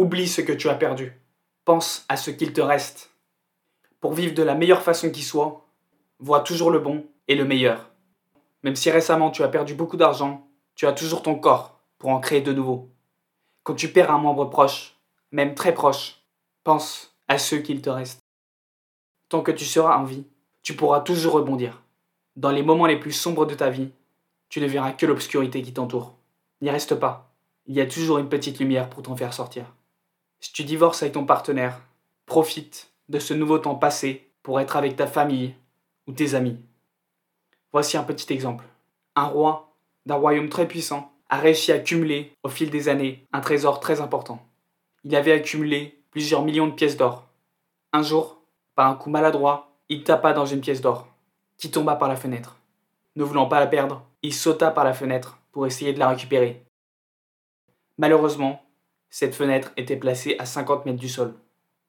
Oublie 0.00 0.28
ce 0.28 0.40
que 0.40 0.54
tu 0.54 0.70
as 0.70 0.76
perdu. 0.76 1.12
Pense 1.66 2.06
à 2.08 2.16
ce 2.16 2.30
qu'il 2.30 2.54
te 2.54 2.62
reste. 2.62 3.10
Pour 4.00 4.14
vivre 4.14 4.32
de 4.32 4.42
la 4.42 4.54
meilleure 4.54 4.80
façon 4.80 5.10
qui 5.10 5.20
soit, 5.20 5.66
vois 6.18 6.40
toujours 6.40 6.70
le 6.70 6.78
bon 6.78 7.04
et 7.28 7.34
le 7.34 7.44
meilleur. 7.44 7.90
Même 8.62 8.76
si 8.76 8.90
récemment 8.90 9.30
tu 9.30 9.42
as 9.42 9.48
perdu 9.48 9.74
beaucoup 9.74 9.98
d'argent, 9.98 10.48
tu 10.74 10.86
as 10.86 10.94
toujours 10.94 11.22
ton 11.22 11.34
corps 11.34 11.82
pour 11.98 12.08
en 12.08 12.18
créer 12.18 12.40
de 12.40 12.54
nouveaux. 12.54 12.88
Quand 13.62 13.74
tu 13.74 13.92
perds 13.92 14.10
un 14.10 14.16
membre 14.16 14.46
proche, 14.46 14.96
même 15.32 15.54
très 15.54 15.74
proche, 15.74 16.22
pense 16.64 17.14
à 17.28 17.36
ceux 17.36 17.58
qu'il 17.58 17.82
te 17.82 17.90
reste. 17.90 18.20
Tant 19.28 19.42
que 19.42 19.52
tu 19.52 19.66
seras 19.66 19.98
en 19.98 20.04
vie, 20.04 20.24
tu 20.62 20.74
pourras 20.74 21.00
toujours 21.00 21.34
rebondir. 21.34 21.82
Dans 22.36 22.52
les 22.52 22.62
moments 22.62 22.86
les 22.86 22.98
plus 22.98 23.12
sombres 23.12 23.44
de 23.44 23.54
ta 23.54 23.68
vie, 23.68 23.90
tu 24.48 24.62
ne 24.62 24.66
verras 24.66 24.92
que 24.92 25.04
l'obscurité 25.04 25.60
qui 25.60 25.74
t'entoure. 25.74 26.14
N'y 26.62 26.70
reste 26.70 26.94
pas. 26.94 27.34
Il 27.66 27.74
y 27.74 27.82
a 27.82 27.86
toujours 27.86 28.16
une 28.16 28.30
petite 28.30 28.60
lumière 28.60 28.88
pour 28.88 29.02
t'en 29.02 29.14
faire 29.14 29.34
sortir. 29.34 29.66
Si 30.40 30.52
tu 30.52 30.64
divorces 30.64 31.02
avec 31.02 31.14
ton 31.14 31.24
partenaire, 31.24 31.80
profite 32.26 32.90
de 33.08 33.18
ce 33.18 33.34
nouveau 33.34 33.58
temps 33.58 33.74
passé 33.74 34.30
pour 34.42 34.60
être 34.60 34.76
avec 34.76 34.96
ta 34.96 35.06
famille 35.06 35.54
ou 36.06 36.12
tes 36.12 36.34
amis. 36.34 36.58
Voici 37.72 37.96
un 37.96 38.02
petit 38.02 38.32
exemple. 38.32 38.64
Un 39.16 39.26
roi 39.26 39.74
d'un 40.06 40.14
royaume 40.14 40.48
très 40.48 40.66
puissant 40.66 41.12
a 41.28 41.38
réussi 41.38 41.72
à 41.72 41.76
accumuler 41.76 42.32
au 42.42 42.48
fil 42.48 42.70
des 42.70 42.88
années 42.88 43.26
un 43.32 43.40
trésor 43.40 43.80
très 43.80 44.00
important. 44.00 44.44
Il 45.04 45.14
avait 45.14 45.32
accumulé 45.32 46.02
plusieurs 46.10 46.42
millions 46.42 46.66
de 46.66 46.72
pièces 46.72 46.96
d'or. 46.96 47.26
Un 47.92 48.02
jour, 48.02 48.40
par 48.74 48.88
un 48.88 48.94
coup 48.94 49.10
maladroit, 49.10 49.72
il 49.88 50.04
tapa 50.04 50.32
dans 50.32 50.46
une 50.46 50.60
pièce 50.60 50.80
d'or, 50.80 51.08
qui 51.58 51.70
tomba 51.70 51.96
par 51.96 52.08
la 52.08 52.16
fenêtre. 52.16 52.56
Ne 53.16 53.24
voulant 53.24 53.46
pas 53.46 53.60
la 53.60 53.66
perdre, 53.66 54.02
il 54.22 54.34
sauta 54.34 54.70
par 54.70 54.84
la 54.84 54.94
fenêtre 54.94 55.38
pour 55.52 55.66
essayer 55.66 55.92
de 55.92 55.98
la 55.98 56.08
récupérer. 56.08 56.64
Malheureusement, 57.98 58.62
cette 59.10 59.34
fenêtre 59.34 59.72
était 59.76 59.96
placée 59.96 60.36
à 60.38 60.46
50 60.46 60.86
mètres 60.86 60.98
du 60.98 61.08
sol. 61.08 61.34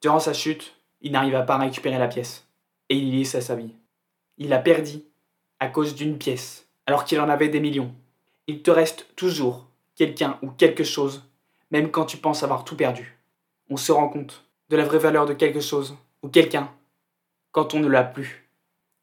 Durant 0.01 0.19
sa 0.19 0.33
chute, 0.33 0.75
il 1.01 1.11
n'arriva 1.11 1.43
pas 1.43 1.55
à 1.55 1.59
récupérer 1.59 1.99
la 1.99 2.07
pièce, 2.07 2.47
et 2.89 2.97
il 2.97 3.13
y 3.13 3.19
laissa 3.19 3.41
sa 3.41 3.55
vie. 3.55 3.75
Il 4.37 4.49
la 4.49 4.57
perdit 4.57 5.05
à 5.59 5.67
cause 5.67 5.93
d'une 5.95 6.17
pièce, 6.17 6.67
alors 6.87 7.05
qu'il 7.05 7.19
en 7.19 7.29
avait 7.29 7.49
des 7.49 7.59
millions. 7.59 7.93
Il 8.47 8.63
te 8.63 8.71
reste 8.71 9.07
toujours 9.15 9.67
quelqu'un 9.95 10.39
ou 10.41 10.49
quelque 10.49 10.83
chose, 10.83 11.23
même 11.69 11.91
quand 11.91 12.05
tu 12.05 12.17
penses 12.17 12.41
avoir 12.41 12.65
tout 12.65 12.75
perdu. 12.75 13.17
On 13.69 13.77
se 13.77 13.91
rend 13.91 14.09
compte 14.09 14.43
de 14.69 14.75
la 14.75 14.83
vraie 14.83 14.97
valeur 14.97 15.25
de 15.27 15.33
quelque 15.33 15.61
chose 15.61 15.95
ou 16.23 16.29
quelqu'un 16.29 16.73
quand 17.51 17.73
on 17.73 17.79
ne 17.79 17.87
l'a 17.87 18.03
plus. 18.03 18.49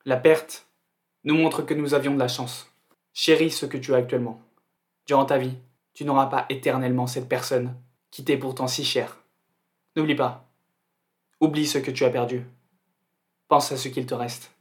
La 0.04 0.16
perte 0.16 0.66
nous 1.24 1.36
montre 1.36 1.62
que 1.62 1.74
nous 1.74 1.94
avions 1.94 2.14
de 2.14 2.18
la 2.18 2.28
chance. 2.28 2.72
Chéris 3.12 3.50
ce 3.50 3.66
que 3.66 3.76
tu 3.76 3.94
as 3.94 3.98
actuellement. 3.98 4.40
Durant 5.06 5.24
ta 5.24 5.38
vie, 5.38 5.56
tu 5.94 6.04
n'auras 6.04 6.26
pas 6.26 6.46
éternellement 6.48 7.06
cette 7.06 7.28
personne 7.28 7.74
qui 8.10 8.24
t'est 8.24 8.36
pourtant 8.36 8.68
si 8.68 8.84
chère. 8.84 9.22
N'oublie 9.96 10.14
pas. 10.14 10.48
Oublie 11.40 11.66
ce 11.66 11.78
que 11.78 11.90
tu 11.90 12.04
as 12.04 12.10
perdu. 12.10 12.44
Pense 13.48 13.72
à 13.72 13.76
ce 13.76 13.88
qu'il 13.88 14.06
te 14.06 14.14
reste. 14.14 14.52